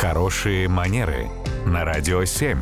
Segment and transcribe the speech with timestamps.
[0.00, 1.28] Хорошие манеры
[1.66, 2.56] на радио 7.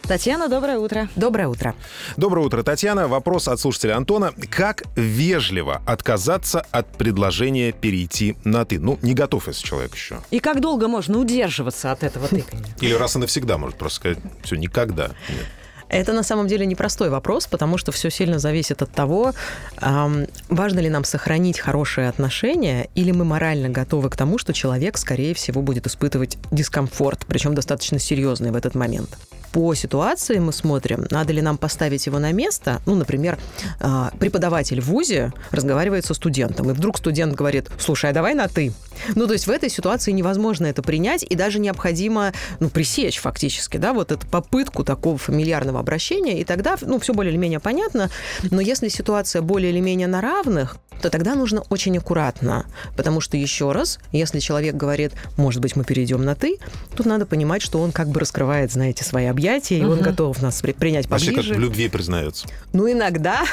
[0.00, 1.10] Татьяна, доброе утро.
[1.14, 1.74] Доброе утро.
[2.16, 3.06] Доброе утро, Татьяна.
[3.06, 4.32] Вопрос от слушателя Антона.
[4.48, 8.78] Как вежливо отказаться от предложения перейти на «ты»?
[8.78, 10.22] Ну, не готов если человек еще.
[10.30, 12.74] И как долго можно удерживаться от этого тыкания?
[12.80, 15.08] Или раз и навсегда может просто сказать, все, никогда.
[15.28, 15.46] Нет.
[15.88, 19.32] Это на самом деле непростой вопрос, потому что все сильно зависит от того,
[19.80, 25.34] важно ли нам сохранить хорошие отношения, или мы морально готовы к тому, что человек, скорее
[25.34, 29.16] всего, будет испытывать дискомфорт, причем достаточно серьезный в этот момент
[29.56, 32.82] по ситуации мы смотрим, надо ли нам поставить его на место.
[32.84, 33.38] Ну, например,
[33.80, 38.48] а, преподаватель в ВУЗе разговаривает со студентом, и вдруг студент говорит, слушай, а давай на
[38.48, 38.74] «ты».
[39.14, 43.76] Ну, то есть в этой ситуации невозможно это принять, и даже необходимо, ну, пресечь фактически,
[43.76, 48.10] да, вот эту попытку такого фамильярного обращения, и тогда, ну, все более или менее понятно.
[48.50, 53.36] Но если ситуация более или менее на равных, то тогда нужно очень аккуратно, потому что,
[53.36, 56.58] еще раз, если человек говорит, может быть, мы перейдем на «ты»,
[56.96, 60.60] тут надо понимать, что он как бы раскрывает, знаете, свои объятия, и он готов нас
[60.60, 61.32] принять поближе.
[61.32, 62.46] Почти как в любви признается.
[62.72, 63.44] Ну, иногда,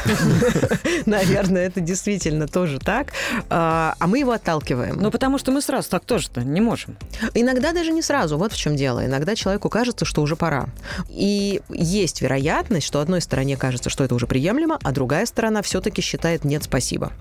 [1.05, 3.13] наверное, это действительно тоже так,
[3.49, 4.97] а, а мы его отталкиваем.
[4.99, 6.97] Ну, потому что мы сразу так тоже-то не можем.
[7.33, 9.05] Иногда даже не сразу, вот в чем дело.
[9.05, 10.67] Иногда человеку кажется, что уже пора.
[11.09, 16.01] И есть вероятность, что одной стороне кажется, что это уже приемлемо, а другая сторона все-таки
[16.01, 17.11] считает «нет, спасибо».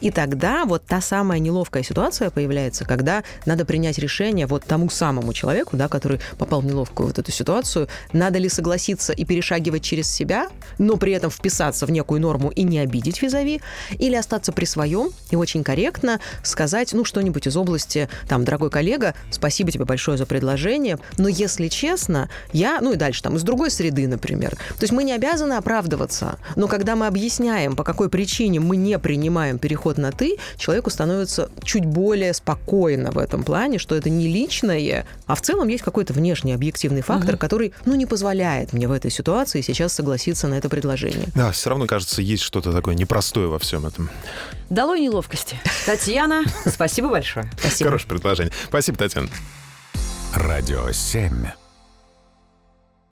[0.00, 5.32] И тогда вот та самая неловкая ситуация появляется, когда надо принять решение вот тому самому
[5.32, 10.10] человеку, да, который попал в неловкую вот эту ситуацию, надо ли согласиться и перешагивать через
[10.10, 13.60] себя, но при этом вписаться в некую норму и не обидеть визави,
[13.98, 19.14] или остаться при своем и очень корректно сказать, ну, что-нибудь из области, там, дорогой коллега,
[19.30, 23.70] спасибо тебе большое за предложение, но если честно, я, ну и дальше, там, из другой
[23.70, 24.50] среды, например.
[24.50, 28.98] То есть мы не обязаны оправдываться, но когда мы объясняем, по какой причине мы не
[28.98, 34.28] принимаем переход на «ты», человеку становится чуть более спокойно в этом плане, что это не
[34.28, 37.38] личное, а в целом есть какой-то внешний объективный фактор, угу.
[37.38, 41.28] который, ну, не позволяет мне в этой ситуации сейчас согласиться на это предложение.
[41.34, 44.10] Да, все равно, кажется, есть что-то такое непростое во всем этом.
[44.68, 45.58] Долой неловкости.
[45.86, 47.50] Татьяна, спасибо большое.
[47.58, 47.88] Спасибо.
[47.88, 48.52] Хорошее предложение.
[48.68, 49.30] Спасибо, Татьяна.
[50.34, 51.63] Радио 7.